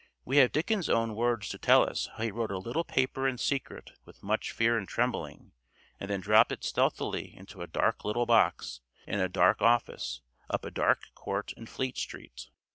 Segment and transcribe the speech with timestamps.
[0.25, 3.37] We have Dickens' own words to tell us how he wrote a little paper in
[3.37, 5.51] secret with much fear and trembling,
[5.99, 10.65] and then dropped it stealthily into "a dark little box, in a dark office, up
[10.65, 12.49] a dark court in Fleet Street."